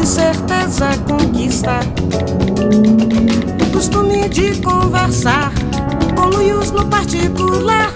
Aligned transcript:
de 0.00 0.06
certeza 0.06 0.88
conquista. 1.06 1.80
Costume 3.70 4.30
de 4.30 4.58
conversar 4.62 5.52
com 6.16 6.26
luios 6.26 6.70
no 6.70 6.88
particular. 6.88 7.92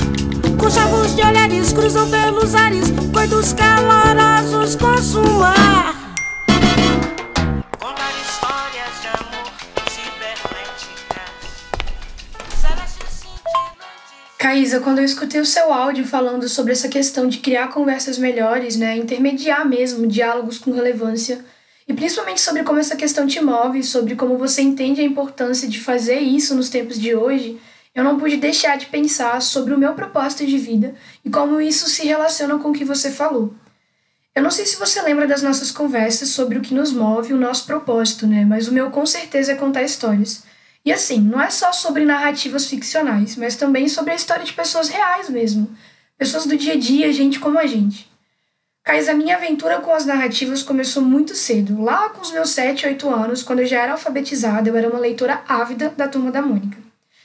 Com 0.60 0.70
chavos 0.70 1.16
de 1.16 1.22
olhares 1.22 1.72
cruzam 1.72 2.10
pelos 2.10 2.54
ares, 2.54 2.92
coitos 3.10 3.54
calorosos 3.54 4.76
consumar. 4.76 5.94
Caísa, 14.38 14.78
quando 14.80 14.98
eu 14.98 15.04
escutei 15.06 15.40
o 15.40 15.46
seu 15.46 15.72
áudio 15.72 16.04
falando 16.06 16.46
sobre 16.50 16.72
essa 16.72 16.86
questão 16.86 17.26
de 17.26 17.38
criar 17.38 17.68
conversas 17.68 18.18
melhores, 18.18 18.76
né, 18.76 18.94
intermediar 18.94 19.66
mesmo 19.66 20.06
diálogos 20.06 20.58
com 20.58 20.70
relevância, 20.70 21.42
e 21.86 21.92
principalmente 21.92 22.40
sobre 22.40 22.62
como 22.62 22.78
essa 22.78 22.96
questão 22.96 23.26
te 23.26 23.40
move, 23.40 23.82
sobre 23.82 24.16
como 24.16 24.38
você 24.38 24.62
entende 24.62 25.00
a 25.00 25.04
importância 25.04 25.68
de 25.68 25.80
fazer 25.80 26.18
isso 26.20 26.54
nos 26.54 26.68
tempos 26.68 26.98
de 26.98 27.14
hoje, 27.14 27.60
eu 27.94 28.02
não 28.02 28.18
pude 28.18 28.36
deixar 28.36 28.76
de 28.76 28.86
pensar 28.86 29.40
sobre 29.40 29.72
o 29.72 29.78
meu 29.78 29.94
propósito 29.94 30.44
de 30.44 30.58
vida 30.58 30.94
e 31.24 31.30
como 31.30 31.60
isso 31.60 31.88
se 31.88 32.04
relaciona 32.04 32.58
com 32.58 32.70
o 32.70 32.72
que 32.72 32.84
você 32.84 33.10
falou. 33.10 33.54
Eu 34.34 34.42
não 34.42 34.50
sei 34.50 34.66
se 34.66 34.76
você 34.76 35.00
lembra 35.00 35.28
das 35.28 35.42
nossas 35.42 35.70
conversas 35.70 36.30
sobre 36.30 36.58
o 36.58 36.60
que 36.60 36.74
nos 36.74 36.92
move, 36.92 37.32
o 37.32 37.38
nosso 37.38 37.66
propósito, 37.66 38.26
né? 38.26 38.44
Mas 38.44 38.66
o 38.66 38.72
meu 38.72 38.90
com 38.90 39.06
certeza 39.06 39.52
é 39.52 39.54
contar 39.54 39.84
histórias. 39.84 40.42
E 40.84 40.92
assim, 40.92 41.20
não 41.20 41.40
é 41.40 41.48
só 41.50 41.72
sobre 41.72 42.04
narrativas 42.04 42.66
ficcionais, 42.66 43.36
mas 43.36 43.54
também 43.54 43.88
sobre 43.88 44.12
a 44.12 44.16
história 44.16 44.44
de 44.44 44.52
pessoas 44.52 44.88
reais 44.88 45.30
mesmo. 45.30 45.70
Pessoas 46.18 46.46
do 46.46 46.56
dia 46.56 46.72
a 46.72 46.76
dia, 46.76 47.12
gente 47.12 47.38
como 47.38 47.58
a 47.58 47.66
gente. 47.66 48.10
Cais, 48.84 49.08
a 49.08 49.14
minha 49.14 49.36
aventura 49.36 49.80
com 49.80 49.94
as 49.94 50.04
narrativas 50.04 50.62
começou 50.62 51.02
muito 51.02 51.34
cedo. 51.34 51.82
Lá 51.82 52.10
com 52.10 52.20
os 52.20 52.30
meus 52.30 52.50
7, 52.50 52.86
8 52.86 53.08
anos, 53.08 53.42
quando 53.42 53.60
eu 53.60 53.66
já 53.66 53.80
era 53.80 53.92
alfabetizada, 53.92 54.68
eu 54.68 54.76
era 54.76 54.90
uma 54.90 54.98
leitora 54.98 55.42
ávida 55.48 55.88
da 55.96 56.06
Turma 56.06 56.30
da 56.30 56.42
Mônica. 56.42 56.76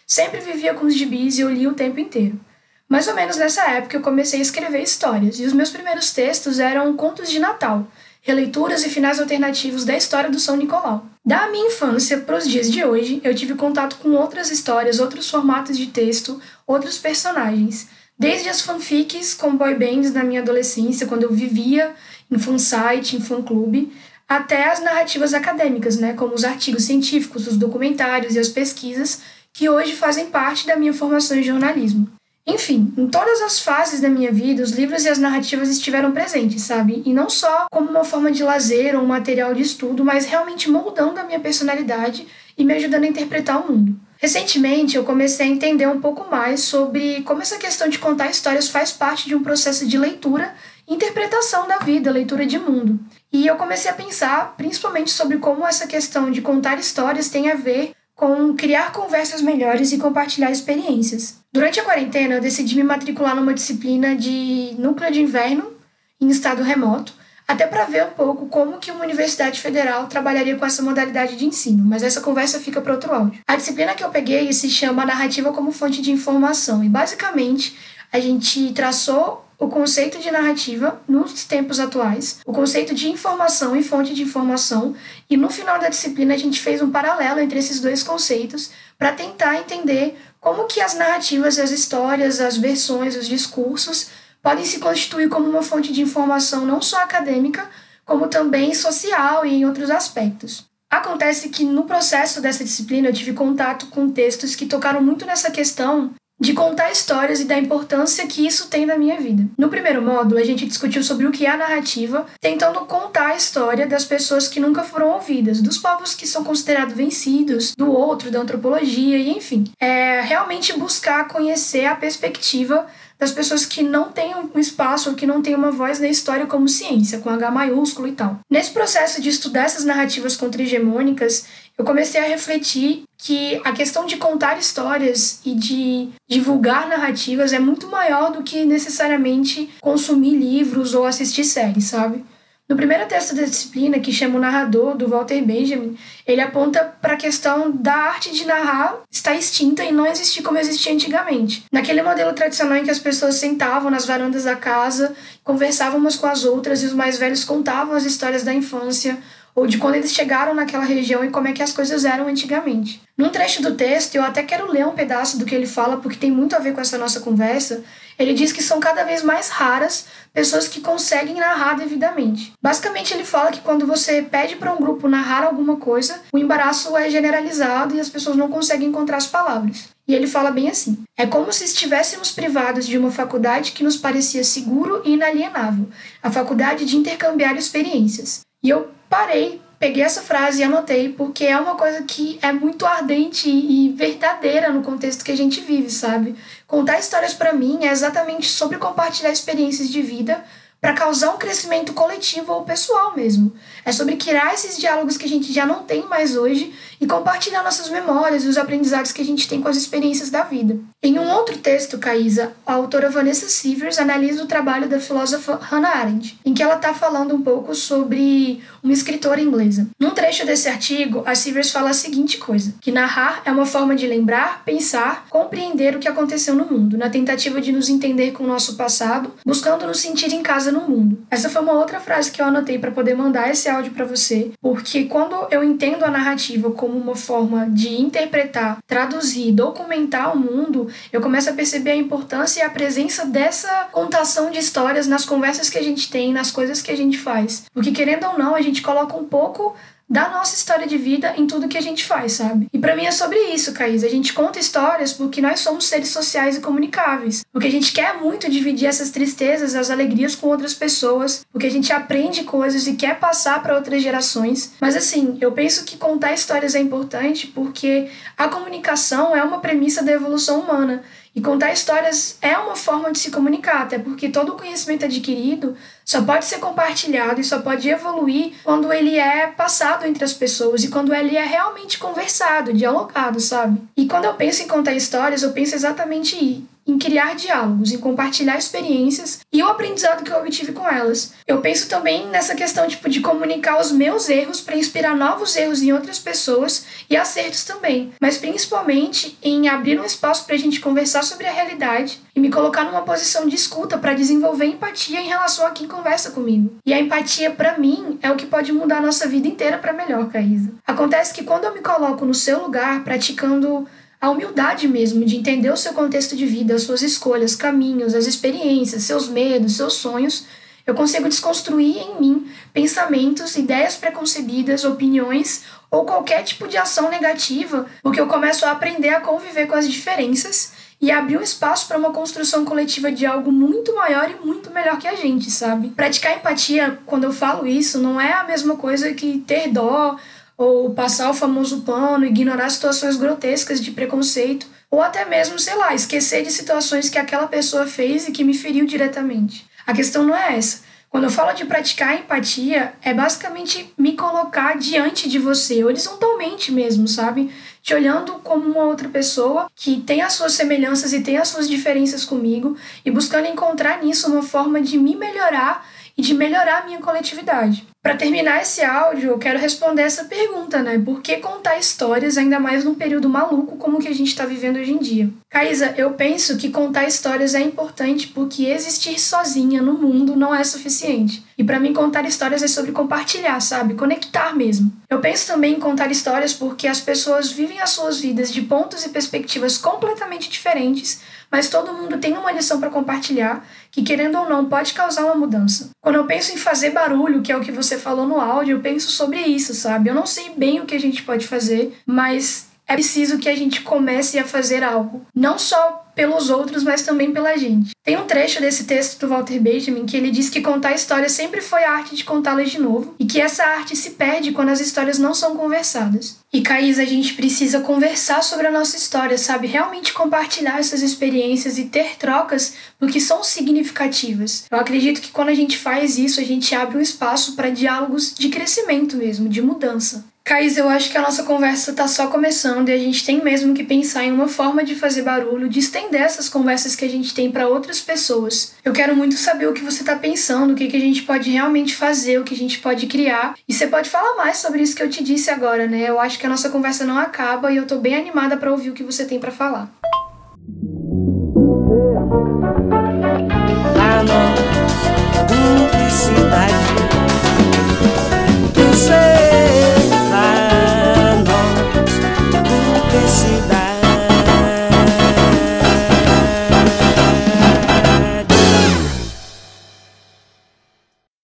Sempre 0.08 0.40
vivia 0.40 0.74
com 0.74 0.86
os 0.86 0.96
gibis 0.96 1.38
e 1.38 1.42
eu 1.42 1.50
lia 1.50 1.70
o 1.70 1.74
tempo 1.74 2.00
inteiro. 2.00 2.40
Mais 2.88 3.10
ou 3.10 3.14
menos 3.14 3.36
nessa 3.36 3.70
época 3.72 3.98
eu 3.98 4.02
comecei 4.02 4.40
a 4.40 4.42
escrever 4.42 4.82
histórias, 4.82 5.38
e 5.38 5.44
os 5.44 5.52
meus 5.52 5.70
primeiros 5.70 6.14
textos 6.14 6.60
eram 6.60 6.96
contos 6.96 7.30
de 7.30 7.40
Natal, 7.40 7.86
releituras 8.22 8.86
e 8.86 8.90
finais 8.90 9.20
alternativos 9.20 9.84
da 9.84 9.98
história 9.98 10.30
do 10.30 10.40
São 10.40 10.56
Nicolau. 10.56 11.06
Da 11.26 11.50
minha 11.50 11.68
infância 11.68 12.20
para 12.20 12.38
os 12.38 12.48
dias 12.48 12.72
de 12.72 12.86
hoje, 12.86 13.20
eu 13.22 13.36
tive 13.36 13.54
contato 13.56 13.98
com 13.98 14.12
outras 14.12 14.50
histórias, 14.50 14.98
outros 14.98 15.30
formatos 15.30 15.78
de 15.78 15.88
texto, 15.88 16.42
outros 16.66 16.98
personagens. 16.98 17.90
Desde 18.20 18.50
as 18.50 18.59
fanfics 18.59 19.34
com 19.34 19.56
boy 19.56 19.73
bands 19.75 20.12
na 20.12 20.25
minha 20.25 20.42
adolescência, 20.42 21.08
quando 21.08 21.23
eu 21.23 21.31
vivia 21.31 21.95
em 22.30 22.38
fansite, 22.38 23.16
em 23.16 23.22
fã-clube, 23.22 23.94
até 24.28 24.70
as 24.70 24.84
narrativas 24.84 25.34
acadêmicas, 25.34 25.95
né, 25.95 26.12
como 26.12 26.36
os 26.36 26.44
artigos 26.44 26.84
científicos, 26.84 27.47
os 27.47 27.56
documentários 27.56 28.36
e 28.36 28.40
as 28.40 28.50
pesquisas, 28.50 29.22
que 29.53 29.70
hoje 29.70 29.94
fazem 29.94 30.25
parte 30.25 30.67
da 30.67 30.75
minha 30.75 30.94
formação 30.94 31.38
em 31.38 31.44
jornalismo. 31.44 32.09
Enfim, 32.45 32.94
em 32.97 33.08
todas 33.08 33.42
as 33.42 33.59
fases 33.59 34.02
da 34.02 34.09
minha 34.09 34.34
vida, 34.34 34.64
os 34.64 34.72
livros 34.72 35.06
e 35.06 35.09
as 35.09 35.17
narrativas 35.17 35.70
estiveram 35.70 36.12
presentes, 36.12 36.64
sabe? 36.64 37.02
E 37.06 37.14
não 37.14 37.30
só 37.30 37.67
como 37.72 37.90
uma 37.90 38.03
forma 38.03 38.31
de 38.31 38.44
lazer 38.44 38.97
ou 38.97 39.03
um 39.03 39.08
material 39.08 39.53
de 39.53 39.62
estudo, 39.62 40.03
mas 40.03 40.25
realmente 40.25 40.70
moldando 40.70 41.20
a 41.20 41.23
minha 41.23 41.40
personalidade 41.40 42.28
e 42.58 42.66
me 42.66 42.73
ajudando 42.73 43.06
a 43.06 43.08
interpretar 43.08 43.64
o 43.64 43.72
mundo. 43.72 44.09
Recentemente, 44.22 44.98
eu 44.98 45.06
comecei 45.06 45.45
a 45.45 45.50
entender 45.50 45.88
um 45.88 46.02
pouco 46.02 46.30
mais 46.30 46.59
sobre 46.59 47.22
como 47.22 47.42
essa 47.42 47.58
questão 47.58 47.88
de 47.88 47.98
contar 47.98 48.30
histórias 48.30 48.67
faz 48.67 48.92
parte 48.92 49.30
de 49.30 49.34
um 49.34 49.42
processo 49.42 49.88
de 49.88 49.98
leitura 49.98 50.53
e 50.85 50.94
interpretação 50.94 51.66
da 51.69 51.78
vida, 51.78 52.12
leitura 52.12 52.46
de 52.46 52.59
mundo. 52.59 53.00
E 53.31 53.47
eu 53.47 53.56
comecei 53.56 53.90
a 53.90 53.94
pensar 53.94 54.56
principalmente 54.57 55.09
sobre 55.09 55.38
como 55.38 55.66
essa 55.66 55.88
questão 55.88 56.30
de 56.30 56.41
contar 56.41 56.78
histórias 56.78 57.30
tem 57.30 57.50
a 57.50 57.56
ver 57.56 57.94
com 58.13 58.53
criar 58.56 58.91
conversas 58.91 59.41
melhores 59.41 59.94
e 59.94 59.97
compartilhar 59.97 60.51
experiências. 60.51 61.38
Durante 61.53 61.80
a 61.80 61.86
quarentena, 61.86 62.36
eu 62.36 62.41
decidi 62.41 62.75
me 62.75 62.84
matricular 62.84 63.34
numa 63.34 63.53
disciplina 63.53 64.18
de 64.18 64.75
núcleo 64.78 65.13
de 65.13 65.22
inverno 65.22 65.72
em 66.19 66.28
estado 66.28 66.62
remoto, 66.62 67.13
até 67.50 67.66
para 67.66 67.86
ver 67.86 68.06
um 68.06 68.12
pouco 68.12 68.46
como 68.46 68.78
que 68.78 68.92
uma 68.92 69.04
universidade 69.04 69.60
federal 69.60 70.06
trabalharia 70.06 70.56
com 70.56 70.64
essa 70.64 70.84
modalidade 70.84 71.36
de 71.36 71.48
ensino, 71.48 71.84
mas 71.84 72.04
essa 72.04 72.22
conversa 72.22 72.60
fica 72.60 72.80
para 72.80 72.94
outro 72.94 73.12
áudio. 73.12 73.42
A 73.48 73.56
disciplina 73.56 73.96
que 73.96 74.04
eu 74.04 74.10
peguei 74.12 74.54
se 74.54 74.70
chama 74.70 75.04
Narrativa 75.04 75.52
como 75.52 75.72
Fonte 75.72 76.00
de 76.00 76.12
Informação, 76.12 76.84
e 76.84 76.88
basicamente 76.88 77.76
a 78.14 78.20
gente 78.20 78.72
traçou 78.74 79.44
o 79.58 79.68
conceito 79.68 80.20
de 80.20 80.30
narrativa 80.30 81.02
nos 81.08 81.44
tempos 81.44 81.80
atuais, 81.80 82.40
o 82.46 82.54
conceito 82.54 82.94
de 82.94 83.10
informação 83.10 83.76
e 83.76 83.81
fonte 83.81 84.14
de 84.14 84.22
informação, 84.22 84.96
e 85.28 85.36
no 85.36 85.50
final 85.50 85.80
da 85.80 85.90
disciplina 85.90 86.36
a 86.36 86.38
gente 86.38 86.62
fez 86.62 86.84
um 86.84 86.92
paralelo 86.92 87.40
entre 87.40 87.58
esses 87.58 87.80
dois 87.80 88.04
conceitos 88.04 88.70
para 88.96 89.12
tentar 89.12 89.58
entender 89.58 90.16
como 90.40 90.68
que 90.68 90.80
as 90.81 90.94
narrativas, 90.94 91.58
as 91.58 91.72
histórias, 91.72 92.40
as 92.40 92.58
versões, 92.58 93.16
os 93.16 93.28
discursos 93.28 94.12
podem 94.41 94.66
se 94.66 94.79
constituir 94.79 95.29
como 95.29 95.50
uma 95.50 95.61
fonte 95.61 95.91
de 95.91 96.01
informação 96.01 96.66
não 96.66 96.81
só 96.81 96.97
acadêmica, 97.03 97.69
como 98.05 98.27
também 98.27 98.73
social 98.73 99.45
e 99.45 99.53
em 99.53 99.66
outros 99.66 99.89
aspectos. 99.89 100.66
Acontece 100.89 101.50
que 101.50 101.63
no 101.63 101.83
processo 101.83 102.41
dessa 102.41 102.63
disciplina 102.63 103.09
eu 103.09 103.13
tive 103.13 103.33
contato 103.33 103.88
com 103.88 104.09
textos 104.09 104.55
que 104.55 104.66
tocaram 104.66 105.01
muito 105.01 105.25
nessa 105.25 105.51
questão 105.51 106.11
de 106.39 106.53
contar 106.53 106.89
histórias 106.89 107.41
e 107.41 107.45
da 107.45 107.59
importância 107.59 108.25
que 108.25 108.45
isso 108.47 108.69
tem 108.69 108.85
na 108.85 108.97
minha 108.97 109.19
vida. 109.19 109.45
No 109.57 109.69
primeiro 109.69 110.01
módulo, 110.01 110.39
a 110.39 110.44
gente 110.44 110.66
discutiu 110.66 111.03
sobre 111.03 111.27
o 111.27 111.31
que 111.31 111.45
é 111.45 111.50
a 111.50 111.57
narrativa, 111.57 112.25
tentando 112.39 112.79
contar 112.85 113.31
a 113.31 113.35
história 113.35 113.85
das 113.85 114.06
pessoas 114.06 114.47
que 114.47 114.59
nunca 114.59 114.83
foram 114.83 115.09
ouvidas, 115.09 115.61
dos 115.61 115.77
povos 115.77 116.16
que 116.16 116.25
são 116.25 116.44
considerados 116.44 116.95
vencidos, 116.95 117.75
do 117.75 117.91
outro, 117.91 118.31
da 118.31 118.39
antropologia 118.39 119.17
e 119.17 119.29
enfim. 119.29 119.66
É 119.79 120.21
realmente 120.21 120.71
buscar 120.73 121.27
conhecer 121.27 121.85
a 121.85 121.95
perspectiva 121.95 122.88
das 123.19 123.31
pessoas 123.31 123.66
que 123.66 123.84
não 123.84 124.12
têm 124.12 124.34
um 124.34 124.59
espaço 124.59 125.09
ou 125.09 125.16
que 125.16 125.28
não 125.28 125.41
têm 125.41 125.53
uma 125.53 125.72
voz 125.72 126.00
na 126.00 126.07
história 126.07 126.46
como 126.46 126.69
ciência, 126.69 127.19
com 127.19 127.30
H 127.30 127.52
maiúsculo 127.52 128.07
e 128.07 128.13
tal. 128.13 128.40
Nesse 128.50 128.72
processo 128.72 129.22
de 129.22 129.28
estudar 129.28 129.66
essas 129.66 129.84
narrativas 129.84 130.38
contra-hegemônicas, 130.38 131.46
eu 131.78 131.84
comecei 131.84 132.19
a 132.19 132.28
refletir 132.28 133.03
que 133.18 133.59
a 133.63 133.74
questão 133.74 134.06
de 134.06 134.18
contar 134.18 134.57
histórias 134.57 135.41
e 135.46 135.53
de 135.53 136.09
divulgar 136.28 136.88
narrativas 136.88 137.52
é 137.52 137.59
muito 137.59 137.88
maior 137.88 138.31
do 138.31 138.44
que 138.44 138.63
necessariamente 138.66 139.69
consumir 139.81 140.36
livros 140.36 140.94
ou 140.94 141.06
assistir 141.06 141.44
séries, 141.44 141.86
sabe? 141.86 142.24
No 142.69 142.75
primeiro 142.75 143.07
texto 143.07 143.35
da 143.35 143.41
disciplina, 143.41 144.00
que 144.00 144.13
chama 144.13 144.38
O 144.38 144.40
Narrador, 144.40 144.96
do 144.96 145.07
Walter 145.07 145.41
Benjamin, 145.44 145.97
ele 146.24 146.40
aponta 146.40 146.84
para 147.02 147.13
a 147.13 147.18
questão 147.18 147.72
da 147.72 147.96
arte 147.96 148.31
de 148.31 148.46
narrar 148.46 149.02
estar 149.09 149.34
extinta 149.34 149.84
e 149.84 149.91
não 149.91 150.06
existir 150.06 150.44
como 150.44 150.59
existia 150.59 150.94
antigamente. 150.94 151.66
Naquele 151.72 152.03
modelo 152.03 152.31
tradicional 152.34 152.78
em 152.78 152.84
que 152.84 152.91
as 152.91 153.00
pessoas 153.00 153.35
sentavam 153.35 153.90
nas 153.90 154.06
varandas 154.06 154.44
da 154.44 154.56
casa, 154.56 155.16
conversavam 155.44 156.00
umas 156.00 156.16
com 156.16 156.28
as 156.28 156.46
outras 156.46 156.84
e 156.84 156.85
os 156.85 156.94
mais 156.94 157.18
velhos 157.18 157.44
contavam 157.44 157.96
as 157.96 158.06
histórias 158.06 158.44
da 158.44 158.53
infância 158.53 159.18
ou 159.56 159.68
de 159.68 159.78
quando 159.78 159.96
eles 159.96 160.14
chegaram 160.14 160.54
naquela 160.54 160.84
região 160.84 161.24
e 161.24 161.30
como 161.30 161.48
é 161.48 161.54
que 161.54 161.64
as 161.64 161.74
coisas 161.74 162.06
eram 162.06 162.28
antigamente. 162.28 163.02
Num 163.18 163.30
trecho 163.30 163.62
do 163.62 163.76
texto, 163.76 164.16
eu 164.16 164.24
até 164.24 164.44
quero 164.44 164.72
ler 164.72 164.88
um 164.88 164.94
pedaço 164.94 165.38
do 165.38 165.46
que 165.46 165.54
ele 165.54 165.66
fala 165.66 165.98
porque 165.98 166.18
tem 166.18 166.32
muito 166.32 166.56
a 166.56 166.60
ver 166.60 166.74
com 166.74 166.80
essa 166.80 166.98
nossa 166.98 167.20
conversa. 167.20 167.84
Ele 168.18 168.34
diz 168.34 168.54
que 168.54 168.64
são 168.64 168.80
cada 168.80 169.04
vez 169.04 169.24
mais 169.24 169.50
raras 169.50 170.06
pessoas 170.34 170.68
que 170.68 170.80
conseguem 170.80 171.36
narrar 171.36 171.74
devidamente. 171.76 172.54
Basicamente, 172.62 173.14
ele 173.14 173.26
fala 173.26 173.52
que 173.52 173.62
quando 173.62 173.86
você 173.86 174.22
pede 174.22 174.56
para 174.56 174.74
um 174.74 174.78
grupo 174.78 175.08
narrar 175.08 175.44
alguma 175.44 175.78
coisa, 175.78 176.22
o 176.34 176.38
embaraço 176.38 176.96
é 176.96 177.10
generalizado 177.10 177.96
e 177.96 178.00
as 178.00 178.10
pessoas 178.10 178.38
não 178.38 178.50
conseguem 178.50 178.88
encontrar 178.88 179.18
as 179.18 179.28
palavras. 179.28 179.90
E 180.07 180.16
ele 180.16 180.25
fala 180.25 180.50
bem 180.50 180.69
assim: 180.69 181.04
é 181.18 181.25
como 181.25 181.52
se 181.52 181.63
estivéssemos 181.63 182.31
privados 182.31 182.88
de 182.88 182.98
uma 182.98 183.12
faculdade 183.12 183.74
que 183.74 183.84
nos 183.84 183.98
parecia 183.98 184.44
seguro 184.44 185.02
e 185.06 185.12
inalienável 185.12 185.88
a 186.24 186.31
faculdade 186.31 186.86
de 186.86 186.98
intercambiar 186.98 187.56
experiências. 187.56 188.42
E 188.63 188.69
eu 188.69 188.90
parei, 189.09 189.61
peguei 189.79 190.03
essa 190.03 190.21
frase 190.21 190.61
e 190.61 190.63
anotei, 190.63 191.09
porque 191.09 191.45
é 191.45 191.57
uma 191.57 191.75
coisa 191.75 192.03
que 192.03 192.38
é 192.41 192.51
muito 192.51 192.85
ardente 192.85 193.50
e 193.50 193.89
verdadeira 193.97 194.71
no 194.71 194.83
contexto 194.83 195.23
que 195.25 195.31
a 195.31 195.38
gente 195.38 195.61
vive, 195.61 195.89
sabe? 195.89 196.35
Contar 196.67 197.00
histórias 197.00 197.33
para 197.33 197.53
mim 197.53 197.85
é 197.85 197.91
exatamente 197.91 198.47
sobre 198.47 198.77
compartilhar 198.77 199.31
experiências 199.31 199.89
de 199.89 200.01
vida 200.01 200.44
para 200.81 200.94
causar 200.94 201.31
um 201.34 201.38
crescimento 201.38 201.94
coletivo 201.94 202.54
ou 202.54 202.64
pessoal 202.64 203.16
mesmo. 203.16 203.54
É 203.84 203.92
sobre 203.92 204.16
criar 204.16 204.54
esses 204.54 204.78
diálogos 204.78 205.18
que 205.18 205.26
a 205.26 205.30
gente 205.30 205.52
já 205.52 205.66
não 205.66 205.84
tem 205.84 206.06
mais 206.06 206.36
hoje 206.36 206.74
e 207.02 207.08
compartilhar 207.08 207.64
nossas 207.64 207.90
memórias 207.90 208.44
e 208.44 208.48
os 208.48 208.58
aprendizados 208.58 209.12
que 209.12 209.22
a 209.22 209.26
gente 209.26 209.48
tem 209.48 209.62
com 209.62 209.68
as 209.68 209.78
experiências 209.78 210.30
da 210.30 210.44
vida. 210.44 210.78
Em 211.02 211.18
um 211.18 211.30
outro 211.30 211.58
texto, 211.58 211.98
Caísa, 211.98 212.54
a 212.66 212.74
autora 212.74 213.10
Vanessa 213.10 213.48
Sivers 213.48 214.00
analisa 214.00 214.44
o 214.44 214.48
trabalho 214.48 214.90
da 214.90 215.00
filósofa 215.00 215.58
Hannah 215.62 215.96
Arendt, 215.96 216.38
em 216.46 216.54
que 216.54 216.62
ela 216.62 216.76
está 216.76 216.94
falando 216.94 217.34
um 217.34 217.42
pouco 217.42 217.74
sobre 217.74 218.62
uma 218.84 218.94
escritora 218.94 219.42
inglesa. 219.42 219.88
Num 220.00 220.12
trecho 220.12 220.46
desse 220.46 220.68
artigo, 220.68 221.24
a 221.26 221.36
Sivers 221.36 221.72
fala 221.72 221.92
a 221.92 221.94
seguinte 221.94 222.38
coisa: 222.38 222.74
que 222.81 222.92
narrar 222.92 223.42
é 223.46 223.52
uma 223.52 223.66
forma 223.66 223.96
de 223.96 224.08
lembrar, 224.08 224.64
pensar, 224.66 225.26
compreender 225.30 225.96
o 225.96 226.00
que 226.00 226.08
aconteceu 226.08 226.56
no 226.56 226.66
mundo, 226.66 226.98
na 226.98 227.10
tentativa 227.10 227.62
de 227.62 227.72
nos 227.72 227.90
entender 227.90 228.31
com 228.31 228.44
o 228.44 228.48
nosso 228.48 228.76
passado, 228.76 229.34
buscando 229.46 229.88
nos 229.88 230.00
sentir 230.00 230.34
em 230.34 230.44
casa 230.44 230.69
no 230.71 230.81
mundo. 230.81 231.24
Essa 231.30 231.50
foi 231.50 231.62
uma 231.62 231.74
outra 231.74 232.00
frase 232.00 232.31
que 232.31 232.42
eu 232.42 232.45
anotei 232.45 232.80
para 232.80 232.92
poder 232.92 233.16
mandar 233.16 233.50
esse 233.50 233.69
áudio 233.69 233.92
para 233.92 234.06
você, 234.06 234.51
porque 234.62 235.06
quando 235.06 235.48
eu 235.51 235.63
entendo 235.63 236.04
a 236.04 236.12
narrativa 236.12 236.71
como 236.71 236.98
uma 236.98 237.16
forma 237.16 237.69
de 237.69 238.01
interpretar, 238.01 238.77
traduzir, 238.88 239.51
documentar 239.51 240.33
o 240.33 240.39
mundo, 240.39 240.88
eu 241.12 241.21
começo 241.21 241.50
a 241.50 241.54
perceber 241.54 241.92
a 241.92 241.95
importância 241.95 242.62
e 242.62 242.63
a 242.63 242.69
presença 242.69 243.25
dessa 243.25 243.88
contação 243.92 244.51
de 244.51 244.60
histórias 244.60 245.07
nas 245.07 245.25
conversas 245.25 245.69
que 245.69 245.77
a 245.77 245.83
gente 245.83 246.10
tem, 246.10 246.33
nas 246.33 246.51
coisas 246.51 246.81
que 246.81 246.92
a 246.92 246.98
gente 246.98 247.18
faz. 247.18 247.66
Porque 247.74 247.92
querendo 247.92 248.25
ou 248.25 248.38
não, 248.38 248.56
a 248.56 248.62
gente 248.62 248.81
coloca 248.81 249.16
um 249.16 249.25
pouco 249.25 249.75
da 250.09 250.27
nossa 250.29 250.56
história 250.56 250.88
de 250.88 250.97
vida 250.97 251.35
em 251.38 251.45
tudo 251.45 251.67
que 251.67 251.77
a 251.77 251.81
gente 251.81 252.03
faz, 252.03 252.33
sabe? 252.33 252.67
E 252.73 252.79
para 252.79 252.95
mim 252.95 253.06
é 253.06 253.11
sobre 253.11 253.38
isso, 253.53 253.73
Caís. 253.73 254.03
A 254.03 254.09
gente 254.09 254.33
conta 254.33 254.57
histórias 254.57 255.13
porque 255.13 255.39
nós 255.39 255.59
somos 255.59 255.85
seres 255.85 256.09
sociais 256.09 256.57
e 256.57 256.61
comunicáveis. 256.61 257.45
Porque 257.53 257.67
a 257.67 257.71
gente 257.71 257.94
quer 257.94 258.15
muito 258.15 258.50
dividir 258.50 258.88
essas 258.88 259.11
tristezas, 259.11 259.75
as 259.75 259.91
alegrias 259.91 260.35
com 260.35 260.47
outras 260.47 260.73
pessoas, 260.73 261.45
porque 261.51 261.67
a 261.67 261.71
gente 261.71 261.94
aprende 261.94 262.44
coisas 262.44 262.88
e 262.88 262.94
quer 262.94 263.19
passar 263.19 263.61
para 263.61 263.75
outras 263.75 264.01
gerações. 264.01 264.73
Mas 264.81 264.95
assim, 264.95 265.38
eu 265.39 265.51
penso 265.51 265.85
que 265.85 265.97
contar 265.97 266.33
histórias 266.33 266.73
é 266.73 266.79
importante 266.79 267.45
porque 267.47 268.09
a 268.35 268.47
comunicação 268.47 269.35
é 269.35 269.44
uma 269.44 269.59
premissa 269.59 270.03
da 270.03 270.11
evolução 270.11 270.61
humana. 270.61 271.03
E 271.39 271.41
contar 271.41 271.71
histórias 271.71 272.38
é 272.41 272.57
uma 272.57 272.75
forma 272.75 273.13
de 273.13 273.18
se 273.18 273.31
comunicar, 273.31 273.83
até 273.83 273.97
porque 273.97 274.27
todo 274.27 274.50
o 274.50 274.57
conhecimento 274.57 275.06
adquirido 275.06 275.74
só 276.03 276.21
pode 276.21 276.44
ser 276.44 276.57
compartilhado 276.57 277.39
e 277.39 277.45
só 277.45 277.59
pode 277.59 277.88
evoluir 277.88 278.56
quando 278.62 278.91
ele 278.91 279.18
é 279.18 279.47
passado 279.47 280.06
entre 280.06 280.25
as 280.25 280.33
pessoas 280.33 280.83
e 280.83 280.89
quando 280.89 281.13
ele 281.15 281.38
é 281.38 281.45
realmente 281.45 281.97
conversado, 281.97 282.74
dialogado, 282.74 283.39
sabe? 283.39 283.81
E 283.95 284.06
quando 284.06 284.25
eu 284.25 284.33
penso 284.33 284.63
em 284.63 284.68
contar 284.68 284.91
histórias, 284.95 285.41
eu 285.41 285.53
penso 285.53 285.75
exatamente 285.75 286.62
em 286.89 286.97
criar 286.97 287.36
diálogos, 287.36 287.91
em 287.91 288.00
compartilhar 288.00 288.57
experiências 288.57 289.41
e 289.53 289.62
o 289.62 289.68
aprendizado 289.68 290.24
que 290.24 290.31
eu 290.31 290.38
obtive 290.38 290.71
com 290.71 290.88
elas. 290.88 291.33
Eu 291.45 291.62
penso 291.62 291.88
também 291.88 292.27
nessa 292.27 292.56
questão 292.56 292.88
tipo 292.88 293.07
de 293.07 293.21
comunicar 293.21 293.80
os 293.80 293.91
meus 293.91 294.27
erros 294.27 294.59
para 294.59 294.75
inspirar 294.75 295.15
novos 295.15 295.56
erros 295.56 295.83
em 295.83 295.94
outras 295.94 296.18
pessoas 296.18 296.86
e 297.07 297.15
acertos 297.15 297.63
também, 297.63 298.12
mas 298.19 298.38
principalmente 298.38 299.38
em 299.44 299.68
abrir 299.69 300.00
um 300.00 300.06
espaço 300.06 300.45
para 300.45 300.56
a 300.56 300.59
gente 300.59 300.80
conversar 300.80 301.24
sobre 301.24 301.45
a 301.45 301.51
realidade 301.51 302.19
e 302.36 302.39
me 302.39 302.50
colocar 302.50 302.83
numa 302.83 303.01
posição 303.01 303.47
de 303.47 303.56
escuta 303.56 303.97
para 303.97 304.13
desenvolver 304.13 304.65
empatia 304.65 305.21
em 305.21 305.27
relação 305.27 305.68
a 305.68 305.71
quem 305.71 305.88
conversa 305.88 306.31
comigo. 306.31 306.74
E 306.85 306.94
a 306.94 307.00
empatia 307.00 307.51
para 307.51 307.77
mim 307.77 308.18
é 308.21 308.31
o 308.31 308.35
que 308.35 308.45
pode 308.45 308.71
mudar 308.71 308.97
a 308.97 309.01
nossa 309.01 309.27
vida 309.27 309.47
inteira 309.47 309.77
para 309.77 309.94
melhor, 309.94 310.30
Caísa. 310.30 310.71
Acontece 310.88 311.33
que 311.33 311.44
quando 311.44 311.65
eu 311.65 311.74
me 311.74 311.81
coloco 311.81 312.25
no 312.25 312.33
seu 312.33 312.63
lugar, 312.63 313.03
praticando 313.03 313.88
a 314.19 314.30
humildade 314.30 314.88
mesmo 314.88 315.24
de 315.24 315.38
entender 315.38 315.71
o 315.71 315.77
seu 315.77 315.94
contexto 315.94 316.36
de 316.36 316.45
vida, 316.45 316.75
as 316.75 316.83
suas 316.83 317.01
escolhas, 317.01 317.56
caminhos, 317.56 318.13
as 318.13 318.25
experiências, 318.25 319.04
seus 319.04 319.30
medos, 319.30 319.77
seus 319.77 319.94
sonhos, 319.94 320.45
eu 320.86 320.95
consigo 320.95 321.30
desconstruir 321.30 321.98
em 321.98 322.19
mim 322.19 322.51
pensamentos, 322.74 323.56
ideias 323.56 323.95
preconcebidas, 323.95 324.83
opiniões 324.83 325.63
ou 325.92 326.04
qualquer 326.04 326.44
tipo 326.44 326.68
de 326.68 326.77
ação 326.77 327.10
negativa, 327.10 327.86
porque 328.01 328.19
eu 328.19 328.27
começo 328.27 328.66
a 328.66 328.71
aprender 328.71 329.10
a 329.10 329.21
conviver 329.21 329.68
com 329.68 329.75
as 329.75 329.88
diferenças 329.88 330.74
e 331.01 331.12
abrir 331.12 331.38
um 331.38 331.42
espaço 331.42 331.88
para 331.88 331.98
uma 331.98 332.12
construção 332.12 332.66
coletiva 332.66 333.12
de 333.12 333.25
algo 333.25 333.51
muito 333.51 333.95
maior 333.95 334.30
e 334.30 334.45
muito 334.45 334.69
melhor 334.71 334.98
que 334.98 335.07
a 335.07 335.16
gente, 335.16 335.50
sabe? 335.50 335.89
Praticar 335.89 336.36
empatia, 336.36 337.00
quando 337.06 337.24
eu 337.24 337.31
falo 337.31 337.66
isso, 337.66 338.00
não 338.00 338.19
é 338.19 338.33
a 338.33 338.44
mesma 338.44 338.75
coisa 338.75 339.13
que 339.13 339.39
ter 339.48 339.69
dó 339.69 340.18
ou 340.59 340.89
passar 340.89 341.29
o 341.29 341.33
famoso 341.33 341.83
pano, 341.83 342.25
ignorar 342.25 342.69
situações 342.69 343.15
grotescas 343.15 343.79
de 343.79 343.91
preconceito, 343.91 344.67
ou 344.91 345.01
até 345.01 345.23
mesmo, 345.23 345.57
sei 345.57 345.73
lá, 345.75 345.95
esquecer 345.95 346.44
de 346.44 346.51
situações 346.51 347.09
que 347.09 347.17
aquela 347.17 347.47
pessoa 347.47 347.88
fez 347.88 348.27
e 348.27 348.33
que 348.33 348.44
me 348.44 348.53
feriu 348.53 348.85
diretamente. 348.85 349.65
A 349.88 349.94
questão 349.94 350.25
não 350.25 350.35
é 350.35 350.57
essa. 350.57 350.81
Quando 351.09 351.23
eu 351.23 351.29
falo 351.29 351.53
de 351.53 351.63
praticar 351.63 352.19
empatia, 352.19 352.91
é 353.01 353.13
basicamente 353.13 353.94
me 353.97 354.17
colocar 354.17 354.77
diante 354.77 355.29
de 355.29 355.39
você, 355.39 355.81
horizontalmente 355.81 356.73
mesmo, 356.73 357.07
sabe? 357.07 357.50
Te 357.81 357.94
olhando 357.94 358.33
como 358.44 358.69
uma 358.69 358.83
outra 358.83 359.07
pessoa 359.07 359.71
que 359.73 360.01
tem 360.01 360.21
as 360.21 360.33
suas 360.33 360.51
semelhanças 360.51 361.13
e 361.13 361.21
tem 361.21 361.38
as 361.38 361.47
suas 361.47 361.69
diferenças 361.69 362.25
comigo 362.25 362.75
e 363.06 363.09
buscando 363.09 363.47
encontrar 363.47 364.03
nisso 364.03 364.29
uma 364.29 364.44
forma 364.44 364.81
de 364.81 364.97
me 364.97 365.15
melhorar 365.15 365.88
e 366.19 366.21
de 366.21 366.33
melhorar 366.33 366.80
a 366.80 366.86
minha 366.86 367.00
coletividade. 367.00 367.88
Para 368.04 368.18
terminar 368.18 368.62
esse 368.62 368.83
áudio, 368.83 369.30
eu 369.30 369.38
quero 369.38 369.57
responder 369.57 370.01
essa 370.01 370.25
pergunta, 370.25 370.81
né? 370.83 371.00
Por 371.00 371.21
que 371.21 371.38
contar 371.38 371.77
histórias, 371.77 372.38
ainda 372.38 372.60
mais 372.60 372.83
num 372.83 372.94
período 372.94 373.30
maluco 373.30 373.77
como 373.77 373.98
o 373.98 374.01
que 374.01 374.07
a 374.10 374.13
gente 374.13 374.27
está 374.27 374.45
vivendo 374.45 374.77
hoje 374.77 374.92
em 374.92 374.98
dia? 374.98 375.30
Caísa, 375.50 375.94
eu 375.98 376.12
penso 376.12 376.57
que 376.57 376.69
contar 376.71 377.07
histórias 377.07 377.56
é 377.56 377.62
importante 377.62 378.27
porque 378.27 378.66
existir 378.66 379.18
sozinha 379.18 379.81
no 379.81 379.94
mundo 379.94 380.36
não 380.36 380.54
é 380.54 380.62
suficiente. 380.62 381.42
E 381.57 381.63
para 381.63 381.80
mim, 381.80 381.94
contar 381.94 382.25
histórias 382.25 382.63
é 382.63 382.68
sobre 382.68 382.92
compartilhar, 382.92 383.60
sabe? 383.62 383.94
Conectar 383.94 384.54
mesmo. 384.54 384.92
Eu 385.10 385.21
penso 385.21 385.48
também 385.48 385.75
em 385.75 385.80
contar 385.80 386.12
histórias 386.12 386.54
porque 386.54 386.86
as 386.86 387.00
pessoas 387.00 387.50
vivem 387.50 387.80
as 387.80 387.92
suas 387.92 388.19
vidas 388.19 388.51
de 388.51 388.62
pontos 388.62 389.06
e 389.06 389.10
perspectivas 389.10 389.77
completamente 389.77 390.50
diferentes 390.50 391.21
mas 391.51 391.69
todo 391.69 391.94
mundo 391.94 392.18
tem 392.19 392.33
uma 392.33 392.51
lição 392.51 392.80
para 392.80 392.89
compartilhar 392.89 393.66
que, 393.91 394.03
querendo 394.03 394.38
ou 394.38 394.50
não, 394.50 394.69
pode 394.69 394.94
causar 394.94 395.25
uma 395.25 395.36
mudança. 395.36 395.89
Quando 396.01 396.15
eu 396.15 396.25
penso 396.25 396.53
em 396.53 396.57
fazer 396.57 396.91
barulho, 396.91 397.41
que 397.41 397.51
é 397.51 397.57
o 397.57 397.62
que 397.62 397.71
você 397.71 397.97
falou 397.97 398.25
no 398.25 398.39
áudio, 398.39 398.77
eu 398.77 398.81
penso 398.81 399.09
sobre 399.09 399.39
isso, 399.39 399.74
sabe? 399.74 400.09
Eu 400.09 400.15
não 400.15 400.25
sei 400.25 400.51
bem 400.56 400.80
o 400.80 400.86
que 400.86 400.95
a 400.95 401.00
gente 401.00 401.24
pode 401.24 401.47
fazer, 401.47 401.97
mas 402.06 402.68
é 402.88 402.95
preciso 402.95 403.38
que 403.38 403.47
a 403.47 403.56
gente 403.56 403.81
comece 403.81 404.39
a 404.39 404.44
fazer 404.44 404.83
algo. 404.83 405.25
Não 405.36 405.59
só 405.59 406.08
pelos 406.19 406.50
outros, 406.50 406.83
mas 406.83 407.01
também 407.01 407.31
pela 407.31 407.56
gente. 407.56 407.92
Tem 408.04 408.18
um 408.18 408.25
trecho 408.25 408.60
desse 408.60 408.83
texto 408.83 409.18
do 409.21 409.30
Walter 409.30 409.57
Benjamin 409.57 410.06
que 410.06 410.18
ele 410.18 410.31
diz 410.31 410.50
que 410.50 410.60
contar 410.60 410.94
histórias 410.94 411.31
sempre 411.31 411.62
foi 411.62 411.86
a 411.86 411.94
arte 411.94 412.13
de 412.13 412.25
contá-las 412.25 412.69
de 412.69 412.77
novo 412.77 413.16
e 413.18 413.25
que 413.25 413.39
essa 413.39 413.63
arte 413.63 413.95
se 413.95 414.12
perde 414.12 414.51
quando 414.51 414.68
as 414.68 414.81
histórias 414.81 415.18
não 415.18 415.33
são 415.33 415.56
conversadas. 415.56 416.39
E 416.51 416.62
Caís, 416.62 417.00
a 417.00 417.06
gente 417.06 417.36
precisa 417.36 417.80
conversar 417.80 418.44
sobre 418.44 418.68
a 418.68 418.71
nossa 418.71 418.98
história, 418.98 419.38
sabe? 419.38 419.68
Realmente 419.68 420.12
compartilhar 420.12 420.77
essas 420.77 421.01
experiências 421.01 421.77
e 421.77 421.86
ter 421.86 422.18
trocas 422.18 422.74
porque 423.00 423.21
são 423.21 423.42
significativas. 423.42 424.66
Eu 424.69 424.77
acredito 424.77 425.21
que 425.21 425.31
quando 425.31 425.50
a 425.50 425.56
gente 425.56 425.77
faz 425.77 426.18
isso, 426.18 426.42
a 426.42 426.44
gente 426.44 426.75
abre 426.75 426.98
um 426.98 427.01
espaço 427.01 427.56
para 427.56 427.69
diálogos 427.69 428.33
de 428.38 428.50
crescimento 428.50 429.16
mesmo, 429.16 429.48
de 429.48 429.62
mudança. 429.62 430.25
Caís, 430.50 430.78
eu 430.78 430.90
acho 430.90 431.12
que 431.12 431.18
a 431.19 431.22
nossa 431.22 431.44
conversa 431.44 431.92
está 431.92 432.07
só 432.07 432.25
começando 432.25 432.90
e 432.90 432.92
a 432.92 432.98
gente 432.98 433.24
tem 433.24 433.40
mesmo 433.40 433.72
que 433.72 433.84
pensar 433.84 434.23
em 434.23 434.31
uma 434.31 434.47
forma 434.47 434.83
de 434.83 434.95
fazer 434.95 435.21
barulho, 435.21 435.69
de 435.69 435.78
estender 435.78 436.21
essas 436.21 436.50
conversas 436.50 436.95
que 436.95 437.06
a 437.06 437.07
gente 437.07 437.35
tem 437.35 437.52
para 437.52 437.68
outras 437.68 438.02
pessoas. 438.02 438.73
Eu 438.83 438.92
quero 438.92 439.16
muito 439.16 439.35
saber 439.35 439.68
o 439.68 439.73
que 439.73 439.83
você 439.83 440.00
está 440.02 440.16
pensando, 440.16 440.73
o 440.73 440.76
que, 440.76 440.88
que 440.88 440.97
a 440.97 441.00
gente 441.00 441.21
pode 441.21 441.52
realmente 441.52 441.95
fazer, 441.95 442.40
o 442.40 442.44
que 442.44 442.56
a 442.56 442.57
gente 442.57 442.80
pode 442.80 443.06
criar. 443.06 443.54
E 443.68 443.71
você 443.71 443.85
pode 443.85 444.09
falar 444.09 444.35
mais 444.38 444.57
sobre 444.57 444.81
isso 444.81 444.95
que 444.95 445.04
eu 445.04 445.09
te 445.09 445.23
disse 445.23 445.52
agora, 445.52 445.85
né? 445.85 446.09
Eu 446.09 446.19
acho 446.19 446.40
que 446.40 446.47
a 446.47 446.50
nossa 446.50 446.71
conversa 446.71 447.06
não 447.06 447.19
acaba 447.19 447.71
e 447.71 447.78
eu 447.78 447.83
estou 447.83 448.00
bem 448.00 448.16
animada 448.16 448.57
para 448.57 448.71
ouvir 448.71 448.90
o 448.90 448.94
que 448.94 449.04
você 449.04 449.26
tem 449.26 449.40
para 449.40 449.52
falar. 449.52 449.94